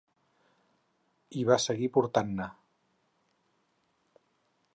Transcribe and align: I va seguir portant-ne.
I 1.41 1.45
va 1.51 1.59
seguir 1.65 1.91
portant-ne. 1.99 2.49